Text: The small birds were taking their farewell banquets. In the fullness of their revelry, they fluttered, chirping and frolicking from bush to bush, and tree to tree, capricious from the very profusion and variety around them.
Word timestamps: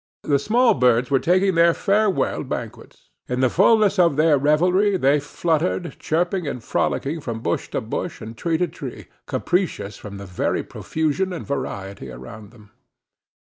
The 0.23 0.39
small 0.39 0.73
birds 0.73 1.11
were 1.11 1.19
taking 1.19 1.53
their 1.53 1.75
farewell 1.75 2.43
banquets. 2.43 3.11
In 3.29 3.39
the 3.41 3.51
fullness 3.51 3.99
of 3.99 4.15
their 4.15 4.35
revelry, 4.35 4.97
they 4.97 5.19
fluttered, 5.19 5.95
chirping 5.99 6.47
and 6.47 6.63
frolicking 6.63 7.21
from 7.21 7.41
bush 7.41 7.67
to 7.69 7.81
bush, 7.81 8.19
and 8.19 8.35
tree 8.35 8.57
to 8.57 8.67
tree, 8.67 9.09
capricious 9.27 9.97
from 9.97 10.17
the 10.17 10.25
very 10.25 10.63
profusion 10.63 11.31
and 11.31 11.45
variety 11.45 12.09
around 12.09 12.49
them. 12.49 12.71